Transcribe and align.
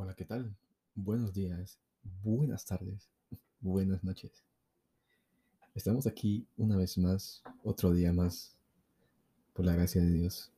Hola, 0.00 0.14
¿qué 0.14 0.24
tal? 0.24 0.54
Buenos 0.94 1.34
días, 1.34 1.76
buenas 2.22 2.64
tardes, 2.64 3.10
buenas 3.60 4.04
noches. 4.04 4.30
Estamos 5.74 6.06
aquí 6.06 6.46
una 6.56 6.76
vez 6.76 6.98
más, 6.98 7.42
otro 7.64 7.92
día 7.92 8.12
más, 8.12 8.56
por 9.54 9.64
la 9.64 9.74
gracia 9.74 10.00
de 10.00 10.12
Dios. 10.12 10.52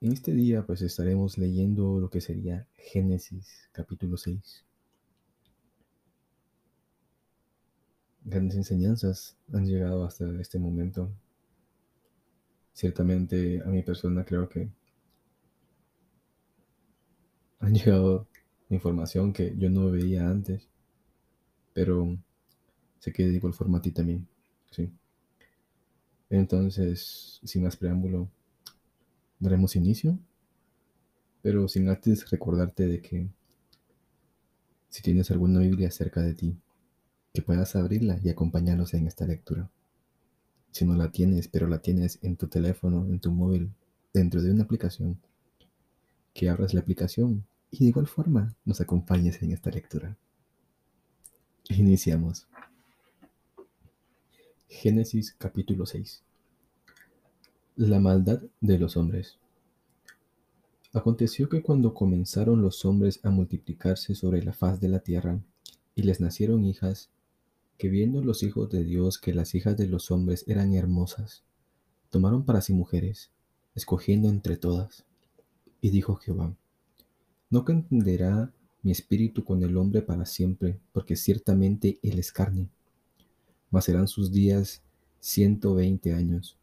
En 0.00 0.12
este 0.12 0.32
día 0.32 0.64
pues 0.64 0.80
estaremos 0.80 1.36
leyendo 1.36 2.00
lo 2.00 2.08
que 2.08 2.22
sería 2.22 2.66
Génesis 2.76 3.68
capítulo 3.72 4.16
6. 4.16 4.64
Grandes 8.24 8.56
enseñanzas 8.56 9.36
han 9.52 9.66
llegado 9.66 10.02
hasta 10.02 10.24
este 10.40 10.58
momento. 10.58 11.10
Ciertamente 12.72 13.60
a 13.60 13.66
mi 13.66 13.82
persona 13.82 14.24
creo 14.24 14.48
que 14.48 14.70
han 17.60 17.74
llegado 17.74 18.26
información 18.70 19.32
que 19.32 19.54
yo 19.56 19.70
no 19.70 19.90
veía 19.90 20.28
antes, 20.28 20.68
pero 21.72 22.16
sé 22.98 23.12
que 23.12 23.26
de 23.26 23.36
igual 23.36 23.54
forma 23.54 23.78
a 23.78 23.82
ti 23.82 23.90
también, 23.90 24.26
¿sí? 24.70 24.90
Entonces, 26.30 27.40
sin 27.42 27.62
más 27.62 27.76
preámbulo, 27.76 28.28
daremos 29.38 29.76
inicio, 29.76 30.18
pero 31.42 31.68
sin 31.68 31.88
antes 31.88 32.28
recordarte 32.30 32.86
de 32.86 33.00
que 33.00 33.28
si 34.90 35.02
tienes 35.02 35.30
alguna 35.30 35.60
Biblia 35.60 35.90
cerca 35.90 36.20
de 36.20 36.34
ti, 36.34 36.56
que 37.32 37.42
puedas 37.42 37.76
abrirla 37.76 38.18
y 38.22 38.28
acompañarnos 38.30 38.94
en 38.94 39.06
esta 39.06 39.26
lectura. 39.26 39.70
Si 40.70 40.84
no 40.84 40.96
la 40.96 41.10
tienes, 41.10 41.48
pero 41.48 41.66
la 41.68 41.78
tienes 41.80 42.18
en 42.22 42.36
tu 42.36 42.48
teléfono, 42.48 43.06
en 43.06 43.20
tu 43.20 43.30
móvil, 43.30 43.72
dentro 44.12 44.42
de 44.42 44.50
una 44.50 44.64
aplicación, 44.64 45.18
que 46.38 46.48
abras 46.48 46.72
la 46.72 46.78
aplicación 46.78 47.44
y 47.68 47.78
de 47.80 47.86
igual 47.86 48.06
forma 48.06 48.54
nos 48.64 48.80
acompañes 48.80 49.42
en 49.42 49.50
esta 49.50 49.70
lectura. 49.70 50.16
Iniciamos. 51.68 52.46
Génesis 54.68 55.34
capítulo 55.36 55.84
6. 55.84 56.22
La 57.74 57.98
maldad 57.98 58.40
de 58.60 58.78
los 58.78 58.96
hombres. 58.96 59.36
Aconteció 60.92 61.48
que 61.48 61.60
cuando 61.60 61.92
comenzaron 61.92 62.62
los 62.62 62.84
hombres 62.84 63.18
a 63.24 63.30
multiplicarse 63.30 64.14
sobre 64.14 64.40
la 64.40 64.52
faz 64.52 64.80
de 64.80 64.90
la 64.90 65.00
tierra, 65.00 65.40
y 65.96 66.04
les 66.04 66.20
nacieron 66.20 66.64
hijas, 66.64 67.10
que 67.78 67.88
viendo 67.88 68.22
los 68.22 68.44
hijos 68.44 68.70
de 68.70 68.84
Dios 68.84 69.18
que 69.18 69.34
las 69.34 69.56
hijas 69.56 69.76
de 69.76 69.88
los 69.88 70.12
hombres 70.12 70.44
eran 70.46 70.72
hermosas, 70.72 71.42
tomaron 72.10 72.44
para 72.44 72.60
sí 72.60 72.74
mujeres, 72.74 73.32
escogiendo 73.74 74.28
entre 74.28 74.56
todas. 74.56 75.07
Y 75.80 75.90
dijo 75.90 76.16
Jehová, 76.16 76.54
no 77.50 77.64
contenderá 77.64 78.52
mi 78.82 78.90
espíritu 78.90 79.44
con 79.44 79.62
el 79.62 79.76
hombre 79.76 80.02
para 80.02 80.26
siempre, 80.26 80.78
porque 80.92 81.16
ciertamente 81.16 81.98
él 82.02 82.18
es 82.18 82.32
carne. 82.32 82.68
Mas 83.70 83.84
serán 83.84 84.08
sus 84.08 84.32
días 84.32 84.82
ciento 85.20 85.74
veinte 85.74 86.14
años. 86.14 86.56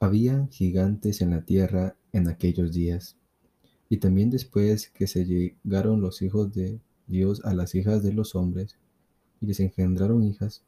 Había 0.00 0.46
gigantes 0.50 1.20
en 1.20 1.30
la 1.30 1.44
tierra 1.44 1.96
en 2.12 2.28
aquellos 2.28 2.72
días. 2.72 3.16
Y 3.88 3.98
también 3.98 4.30
después 4.30 4.90
que 4.90 5.06
se 5.06 5.24
llegaron 5.24 6.00
los 6.00 6.22
hijos 6.22 6.52
de 6.52 6.80
Dios 7.06 7.44
a 7.44 7.54
las 7.54 7.74
hijas 7.74 8.02
de 8.02 8.12
los 8.12 8.34
hombres, 8.34 8.76
y 9.40 9.46
les 9.46 9.60
engendraron 9.60 10.24
hijas, 10.24 10.62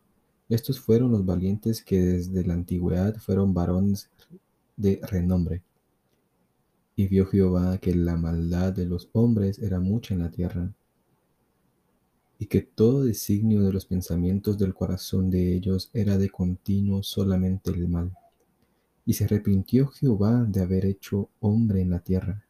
estos 0.49 0.81
fueron 0.81 1.13
los 1.13 1.25
valientes 1.25 1.83
que 1.83 2.01
desde 2.01 2.45
la 2.45 2.55
antigüedad 2.55 3.17
fueron 3.17 3.55
varones 3.55 4.11
de 4.77 5.01
renombre. 5.03 5.63
Y 7.01 7.09
vio 7.09 7.25
Jehová 7.25 7.79
que 7.79 7.95
la 7.95 8.15
maldad 8.19 8.75
de 8.75 8.84
los 8.84 9.09
hombres 9.15 9.59
era 9.59 9.81
mucha 9.81 10.12
en 10.12 10.20
la 10.20 10.31
tierra, 10.31 10.70
y 12.39 12.45
que 12.45 12.61
todo 12.61 13.05
designio 13.05 13.62
de 13.62 13.73
los 13.73 13.87
pensamientos 13.87 14.59
del 14.59 14.75
corazón 14.75 15.31
de 15.31 15.55
ellos 15.55 15.88
era 15.94 16.19
de 16.19 16.28
continuo 16.28 17.03
solamente 17.03 17.71
el 17.71 17.88
mal. 17.88 18.12
Y 19.06 19.15
se 19.15 19.25
arrepintió 19.25 19.87
Jehová 19.87 20.44
de 20.47 20.61
haber 20.61 20.84
hecho 20.84 21.31
hombre 21.41 21.81
en 21.81 21.88
la 21.88 22.00
tierra, 22.00 22.44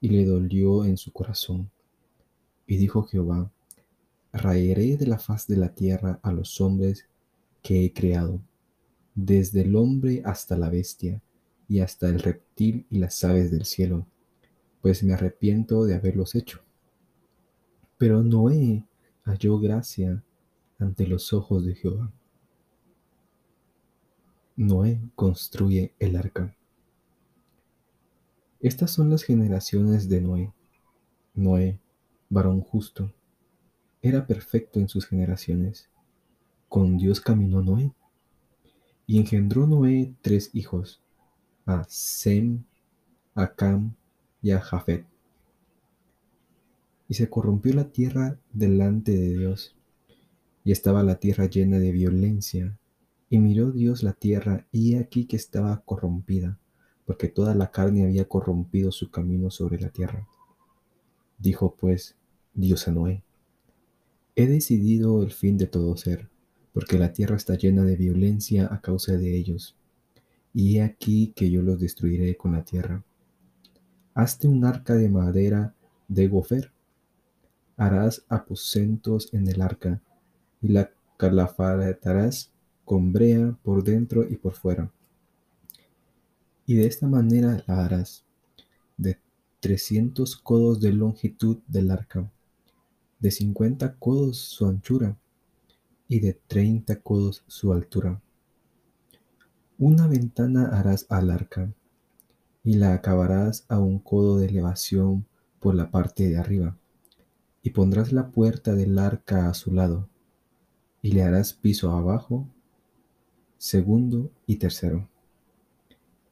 y 0.00 0.10
le 0.10 0.24
dolió 0.24 0.84
en 0.84 0.96
su 0.96 1.10
corazón. 1.10 1.68
Y 2.68 2.76
dijo 2.76 3.02
Jehová, 3.02 3.50
raeré 4.32 4.98
de 4.98 5.08
la 5.08 5.18
faz 5.18 5.48
de 5.48 5.56
la 5.56 5.74
tierra 5.74 6.20
a 6.22 6.30
los 6.30 6.60
hombres 6.60 7.08
que 7.60 7.84
he 7.84 7.92
creado, 7.92 8.40
desde 9.16 9.62
el 9.62 9.74
hombre 9.74 10.22
hasta 10.24 10.56
la 10.56 10.70
bestia, 10.70 11.20
y 11.70 11.78
hasta 11.78 12.08
el 12.08 12.18
reptil 12.18 12.84
y 12.90 12.98
las 12.98 13.22
aves 13.22 13.52
del 13.52 13.64
cielo, 13.64 14.04
pues 14.82 15.04
me 15.04 15.12
arrepiento 15.12 15.84
de 15.84 15.94
haberlos 15.94 16.34
hecho. 16.34 16.60
Pero 17.96 18.24
Noé 18.24 18.84
halló 19.22 19.60
gracia 19.60 20.24
ante 20.80 21.06
los 21.06 21.32
ojos 21.32 21.64
de 21.64 21.76
Jehová. 21.76 22.12
Noé 24.56 25.00
construye 25.14 25.94
el 26.00 26.16
arca. 26.16 26.56
Estas 28.58 28.90
son 28.90 29.08
las 29.08 29.22
generaciones 29.22 30.08
de 30.08 30.20
Noé. 30.20 30.52
Noé, 31.34 31.78
varón 32.28 32.62
justo, 32.62 33.14
era 34.02 34.26
perfecto 34.26 34.80
en 34.80 34.88
sus 34.88 35.06
generaciones. 35.06 35.88
Con 36.68 36.98
Dios 36.98 37.20
caminó 37.20 37.62
Noé. 37.62 37.92
Y 39.06 39.18
engendró 39.20 39.68
Noé 39.68 40.16
tres 40.20 40.50
hijos, 40.52 41.00
a 41.66 41.84
Sem, 41.88 42.64
a 43.34 43.54
Cam 43.54 43.94
y 44.42 44.50
a 44.50 44.60
Jafet. 44.60 45.04
Y 47.08 47.14
se 47.14 47.28
corrompió 47.28 47.74
la 47.74 47.90
tierra 47.90 48.38
delante 48.52 49.12
de 49.12 49.36
Dios, 49.36 49.76
y 50.64 50.72
estaba 50.72 51.02
la 51.02 51.16
tierra 51.16 51.46
llena 51.46 51.78
de 51.78 51.92
violencia. 51.92 52.76
Y 53.28 53.38
miró 53.38 53.70
Dios 53.70 54.02
la 54.02 54.12
tierra, 54.12 54.66
y 54.72 54.96
aquí 54.96 55.26
que 55.26 55.36
estaba 55.36 55.82
corrompida, 55.84 56.58
porque 57.06 57.28
toda 57.28 57.54
la 57.54 57.70
carne 57.70 58.04
había 58.04 58.28
corrompido 58.28 58.92
su 58.92 59.10
camino 59.10 59.50
sobre 59.50 59.80
la 59.80 59.90
tierra. 59.90 60.26
Dijo 61.38 61.74
pues 61.74 62.16
Dios 62.54 62.86
a 62.88 62.92
Noé, 62.92 63.22
He 64.36 64.46
decidido 64.46 65.22
el 65.22 65.32
fin 65.32 65.58
de 65.58 65.66
todo 65.66 65.96
ser, 65.96 66.28
porque 66.72 66.98
la 66.98 67.12
tierra 67.12 67.36
está 67.36 67.56
llena 67.56 67.84
de 67.84 67.96
violencia 67.96 68.68
a 68.72 68.80
causa 68.80 69.16
de 69.16 69.36
ellos 69.36 69.76
y 70.52 70.76
he 70.76 70.82
aquí 70.82 71.32
que 71.34 71.50
yo 71.50 71.62
los 71.62 71.80
destruiré 71.80 72.36
con 72.36 72.52
la 72.52 72.64
tierra. 72.64 73.04
Hazte 74.14 74.48
un 74.48 74.64
arca 74.64 74.94
de 74.94 75.08
madera 75.08 75.74
de 76.08 76.28
gofer. 76.28 76.72
Harás 77.76 78.24
aposentos 78.28 79.32
en 79.32 79.48
el 79.48 79.62
arca, 79.62 80.02
y 80.60 80.68
la 80.68 80.90
calafatarás 81.16 82.52
con 82.84 83.12
brea 83.12 83.56
por 83.62 83.84
dentro 83.84 84.28
y 84.28 84.36
por 84.36 84.54
fuera. 84.54 84.90
Y 86.66 86.74
de 86.74 86.86
esta 86.86 87.06
manera 87.06 87.62
la 87.66 87.84
harás, 87.84 88.24
de 88.96 89.18
trescientos 89.60 90.36
codos 90.36 90.80
de 90.80 90.92
longitud 90.92 91.58
del 91.68 91.90
arca, 91.90 92.30
de 93.18 93.30
cincuenta 93.30 93.94
codos 93.94 94.38
su 94.38 94.66
anchura, 94.66 95.16
y 96.08 96.20
de 96.20 96.34
treinta 96.48 97.00
codos 97.00 97.44
su 97.46 97.72
altura 97.72 98.20
una 99.80 100.06
ventana 100.06 100.68
harás 100.78 101.06
al 101.08 101.30
arca, 101.30 101.72
y 102.62 102.74
la 102.74 102.92
acabarás 102.92 103.64
a 103.70 103.78
un 103.78 103.98
codo 103.98 104.36
de 104.36 104.46
elevación 104.46 105.24
por 105.58 105.74
la 105.74 105.90
parte 105.90 106.28
de 106.28 106.36
arriba, 106.36 106.76
y 107.62 107.70
pondrás 107.70 108.12
la 108.12 108.28
puerta 108.28 108.74
del 108.74 108.98
arca 108.98 109.48
a 109.48 109.54
su 109.54 109.72
lado, 109.72 110.06
y 111.00 111.12
le 111.12 111.22
harás 111.22 111.54
piso 111.54 111.92
abajo, 111.92 112.46
segundo 113.56 114.30
y 114.46 114.56
tercero. 114.56 115.08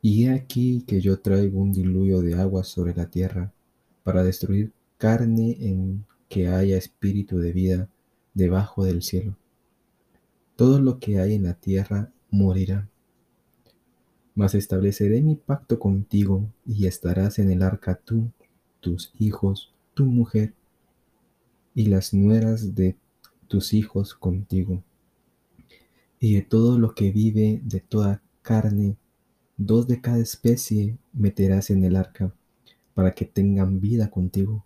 Y 0.03 0.27
he 0.27 0.31
aquí 0.31 0.83
que 0.87 1.01
yo 1.01 1.19
traigo 1.19 1.59
un 1.59 1.73
diluvio 1.73 2.21
de 2.21 2.35
agua 2.35 2.65
sobre 2.65 2.95
la 2.95 3.07
tierra, 3.09 3.55
para 4.03 4.23
destruir 4.23 4.75
carne 4.99 5.57
en 5.61 6.05
que 6.29 6.49
haya 6.49 6.77
espíritu 6.77 7.39
de 7.39 7.53
vida 7.53 7.89
debajo 8.35 8.85
del 8.85 9.03
cielo. 9.03 9.39
Todo 10.55 10.83
lo 10.83 10.99
que 10.99 11.19
hay 11.19 11.33
en 11.33 11.45
la 11.45 11.55
tierra 11.55 12.13
morirá. 12.31 12.91
Mas 14.39 14.55
estableceré 14.55 15.21
mi 15.21 15.35
pacto 15.35 15.81
contigo 15.81 16.49
y 16.65 16.87
estarás 16.87 17.41
en 17.41 17.51
el 17.51 17.61
arca 17.61 17.97
tú, 17.97 18.31
tus 18.79 19.13
hijos, 19.19 19.75
tu 19.95 20.05
mujer 20.05 20.55
y 21.75 21.87
las 21.87 22.15
nueras 22.15 22.77
de 22.77 22.95
tus 23.49 23.75
hijos 23.75 24.15
contigo. 24.15 24.85
Y 26.21 26.37
de 26.37 26.43
todo 26.43 26.79
lo 26.79 26.95
que 26.95 27.11
vive 27.11 27.61
de 27.65 27.81
toda 27.81 28.23
carne, 28.43 28.97
dos 29.57 29.89
de 29.89 30.01
cada 30.01 30.19
especie 30.19 30.97
meterás 31.13 31.71
en 31.71 31.83
el 31.83 31.97
arca, 31.97 32.33
para 32.95 33.17
que 33.17 33.25
tengan 33.25 33.81
vida 33.81 34.09
contigo. 34.09 34.65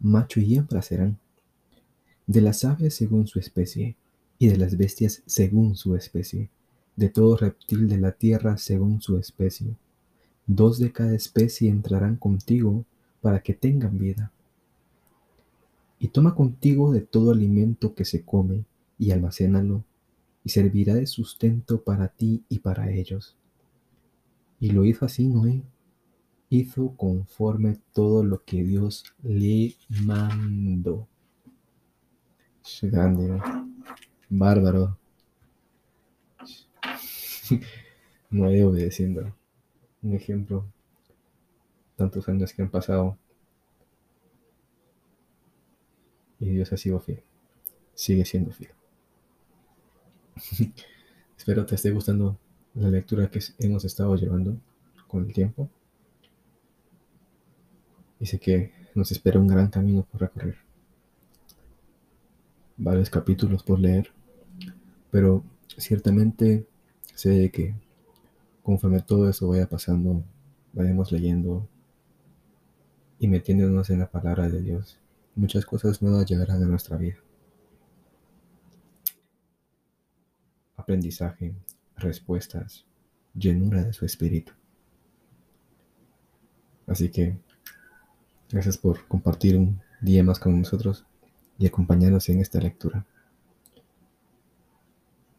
Macho 0.00 0.40
y 0.40 0.54
hembra 0.54 0.80
serán. 0.80 1.18
De 2.26 2.40
las 2.40 2.64
aves 2.64 2.94
según 2.94 3.26
su 3.26 3.38
especie, 3.38 3.94
y 4.38 4.48
de 4.48 4.56
las 4.56 4.78
bestias 4.78 5.22
según 5.26 5.76
su 5.76 5.96
especie 5.96 6.48
de 6.96 7.08
todo 7.08 7.36
reptil 7.36 7.88
de 7.88 7.98
la 7.98 8.12
tierra 8.12 8.58
según 8.58 9.00
su 9.00 9.16
especie. 9.18 9.76
Dos 10.46 10.78
de 10.78 10.92
cada 10.92 11.14
especie 11.14 11.70
entrarán 11.70 12.16
contigo 12.16 12.84
para 13.20 13.42
que 13.42 13.54
tengan 13.54 13.98
vida. 13.98 14.32
Y 15.98 16.08
toma 16.08 16.34
contigo 16.34 16.92
de 16.92 17.00
todo 17.00 17.30
alimento 17.30 17.94
que 17.94 18.04
se 18.04 18.22
come 18.24 18.64
y 18.98 19.12
almacénalo, 19.12 19.84
y 20.44 20.50
servirá 20.50 20.94
de 20.94 21.06
sustento 21.06 21.82
para 21.82 22.08
ti 22.08 22.42
y 22.48 22.58
para 22.58 22.90
ellos. 22.90 23.36
Y 24.58 24.70
lo 24.70 24.84
hizo 24.84 25.04
así 25.04 25.26
Noé. 25.26 25.62
Hizo 26.50 26.94
conforme 26.96 27.78
todo 27.92 28.22
lo 28.22 28.44
que 28.44 28.62
Dios 28.62 29.04
le 29.22 29.74
mandó. 30.04 31.08
Grande, 32.82 33.40
bárbaro. 34.28 34.98
Noé 38.30 38.64
obedeciendo. 38.64 39.34
Un 40.02 40.14
ejemplo. 40.14 40.64
Tantos 41.96 42.28
años 42.28 42.52
que 42.52 42.62
han 42.62 42.70
pasado. 42.70 43.18
Y 46.40 46.50
Dios 46.50 46.72
ha 46.72 46.76
sido 46.76 46.98
fiel. 47.00 47.22
Sigue 47.94 48.24
siendo 48.24 48.50
fiel. 48.52 48.72
Espero 51.36 51.66
te 51.66 51.74
esté 51.74 51.90
gustando 51.90 52.38
la 52.74 52.88
lectura 52.88 53.30
que 53.30 53.40
hemos 53.58 53.84
estado 53.84 54.16
llevando 54.16 54.56
con 55.06 55.26
el 55.26 55.32
tiempo. 55.32 55.68
Y 58.18 58.26
sé 58.26 58.38
que 58.38 58.72
nos 58.94 59.10
espera 59.10 59.40
un 59.40 59.48
gran 59.48 59.68
camino 59.68 60.06
por 60.10 60.20
recorrer. 60.20 60.56
Varios 62.76 63.10
capítulos 63.10 63.62
por 63.62 63.78
leer. 63.80 64.12
Pero 65.10 65.44
ciertamente 65.76 66.66
sé 67.22 67.52
que 67.52 67.72
conforme 68.64 69.00
todo 69.00 69.28
eso 69.28 69.48
vaya 69.48 69.68
pasando, 69.68 70.24
vayamos 70.72 71.12
leyendo 71.12 71.68
y 73.20 73.28
metiéndonos 73.28 73.90
en 73.90 74.00
la 74.00 74.10
palabra 74.10 74.48
de 74.48 74.60
Dios, 74.60 74.98
muchas 75.36 75.64
cosas 75.64 76.02
nuevas 76.02 76.26
llegarán 76.26 76.64
a 76.64 76.66
nuestra 76.66 76.96
vida. 76.96 77.18
Aprendizaje, 80.74 81.54
respuestas, 81.96 82.84
llenura 83.34 83.84
de 83.84 83.92
su 83.92 84.04
espíritu. 84.04 84.52
Así 86.88 87.08
que 87.08 87.38
gracias 88.50 88.76
por 88.76 89.06
compartir 89.06 89.56
un 89.56 89.80
día 90.00 90.24
más 90.24 90.40
con 90.40 90.58
nosotros 90.58 91.06
y 91.56 91.68
acompañarnos 91.68 92.28
en 92.30 92.40
esta 92.40 92.58
lectura. 92.58 93.06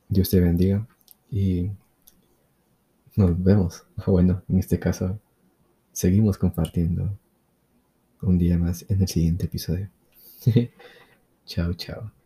Dios 0.07 0.29
te 0.29 0.39
bendiga 0.39 0.87
y 1.33 1.71
nos 3.15 3.43
vemos. 3.43 3.83
Bueno, 4.05 4.43
en 4.47 4.59
este 4.59 4.79
caso, 4.79 5.19
seguimos 5.91 6.37
compartiendo 6.37 7.17
un 8.21 8.37
día 8.37 8.57
más 8.57 8.85
en 8.87 9.01
el 9.01 9.07
siguiente 9.07 9.45
episodio. 9.45 9.89
chao, 11.45 11.73
chao. 11.73 12.22